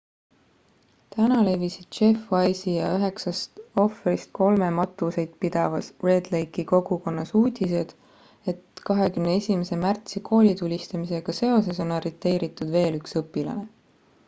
täna 1.15 1.35
levisid 1.47 1.97
jeff 1.97 2.29
weise'i 2.35 2.71
ja 2.75 2.85
üheksast 3.01 3.59
ohvrist 3.83 4.31
kolme 4.39 4.69
matuseid 4.77 5.35
pidavas 5.43 5.89
red 6.07 6.29
lake'i 6.35 6.65
kogukonnas 6.73 7.33
uudised 7.41 7.93
et 8.55 8.81
21 8.91 9.75
märtsi 9.85 10.23
koolitulistamisega 10.31 11.37
seoses 11.43 11.83
on 11.87 11.93
arreteeritud 11.99 12.73
veel 12.79 12.99
üks 13.03 13.15
õpilane 13.23 13.67